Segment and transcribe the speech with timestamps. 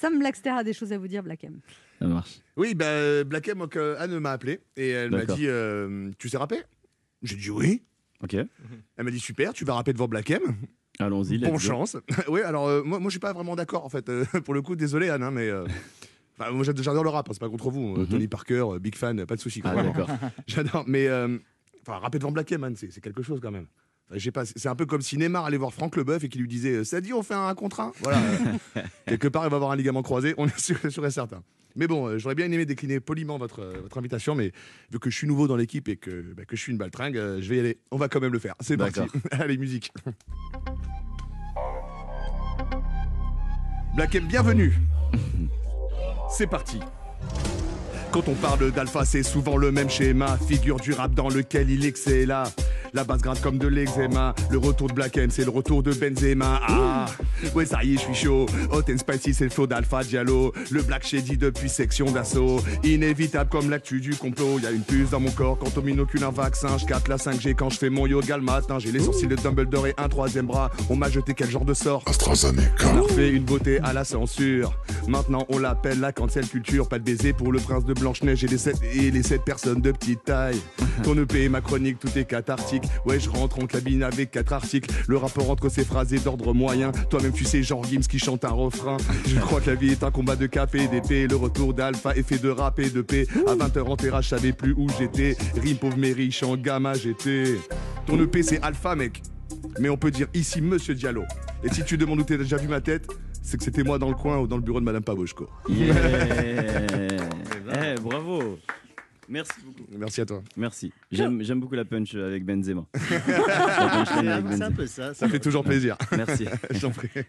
[0.00, 1.60] Sam Blackster a des choses à vous dire, Black M.
[1.98, 2.38] Ça marche.
[2.56, 6.28] Oui, bah, Black M, donc, euh, Anne m'a appelé et elle m'a dit euh, Tu
[6.30, 6.62] sais rapper?
[7.22, 7.82] J'ai dit oui.
[8.22, 8.34] Ok.
[8.34, 10.40] Elle m'a dit Super, tu vas rapper devant Black M.
[10.98, 11.38] Allons-y.
[11.38, 11.58] let's Bon go.
[11.58, 11.96] chance.
[12.28, 14.08] oui, alors euh, moi, moi je suis pas vraiment d'accord en fait.
[14.08, 15.48] euh, pour le coup, désolé Anne, hein, mais.
[15.48, 15.66] euh,
[16.38, 17.96] enfin, moi j'ad- j'adore le rap, hein, c'est pas contre vous.
[17.96, 18.06] Mhm.
[18.08, 19.60] Tony Parker, big fan, pas de soucis.
[19.60, 20.08] quoi, Ah, d'accord.
[20.46, 20.84] J'adore.
[20.86, 21.38] Mais euh,
[21.86, 23.66] enfin, rapper devant Black M, man, c'est c'est quelque chose quand même.
[24.18, 26.48] Sais pas, c'est un peu comme si Neymar allait voir Franck Leboeuf et qu'il lui
[26.48, 28.18] disait euh, Ça dit, on fait un contre un Voilà.
[28.76, 31.42] euh, quelque part, il va avoir un ligament croisé, on est sûr, sûr et certain.
[31.76, 34.52] Mais bon, euh, j'aurais bien aimé décliner poliment votre, euh, votre invitation, mais
[34.90, 37.16] vu que je suis nouveau dans l'équipe et que, bah, que je suis une baltringue,
[37.16, 37.78] euh, je vais y aller.
[37.90, 38.54] On va quand même le faire.
[38.60, 39.00] C'est parti.
[39.30, 39.92] Allez, musique.
[43.94, 44.74] Black M, bienvenue.
[46.30, 46.80] C'est parti.
[48.12, 50.36] Quand on parle d'alpha, c'est souvent le même schéma.
[50.48, 52.44] Figure du rap dans lequel il excella.
[52.92, 54.34] La base grimpe comme de l'eczéma.
[54.50, 56.60] Le retour de Black M, c'est le retour de Benzema.
[56.66, 57.06] Ah,
[57.54, 58.46] ouais, ça y est, je suis chaud.
[58.72, 60.52] Hot and spicy, c'est le flow d'Alpha Diallo.
[60.72, 62.60] Le Black Shady depuis section d'assaut.
[62.82, 64.58] Inévitable comme l'actu du complot.
[64.58, 66.78] Y a une puce dans mon corps quand on m'inocule un vaccin.
[66.78, 68.80] Je capte la 5G quand je fais mon yoga le matin.
[68.80, 70.70] J'ai les sourcils de Dumbledore et un troisième bras.
[70.88, 72.02] On m'a jeté quel genre de sort?
[72.84, 74.76] On leur fait une beauté à la censure.
[75.10, 76.88] Maintenant, on l'appelle la cancel culture.
[76.88, 79.80] Pas de baiser pour le prince de Blanche-Neige et les sept, et les sept personnes
[79.80, 80.60] de petite taille.
[81.02, 82.84] Ton EP, ma chronique, tout est cathartique.
[83.04, 84.88] Ouais, je rentre en cabine avec quatre articles.
[85.08, 86.92] Le rapport entre ces phrases est d'ordre moyen.
[87.10, 88.98] Toi-même, tu sais, genre Gims qui chante un refrain.
[89.26, 91.26] Je crois que la vie est un combat de cap et d'épée.
[91.26, 93.26] Le retour d'Alpha, effet de rap et de paix.
[93.48, 95.36] À 20h en terrasse, je savais plus où j'étais.
[95.60, 97.56] Rime pauvre mais riche, en gamma, j'étais.
[98.06, 99.22] Ton EP, c'est Alpha, mec.
[99.80, 101.24] Mais on peut dire ici Monsieur Diallo.
[101.64, 103.08] Et si tu demandes où t'as déjà vu ma tête,
[103.42, 105.48] c'est que c'était moi dans le coin ou dans le bureau de Madame Pavoshko.
[105.68, 105.94] Yeah.
[107.72, 108.58] Eh, bravo.
[109.28, 109.84] Merci beaucoup.
[109.96, 110.42] Merci à toi.
[110.56, 110.92] Merci.
[111.12, 112.84] J'aime j'aime beaucoup la punch avec Benzema.
[112.94, 114.70] Avec C'est un Benzema.
[114.72, 115.14] peu ça.
[115.14, 115.96] Ça fait toujours plaisir.
[116.16, 116.46] Merci.
[116.70, 117.10] Je t'en prie.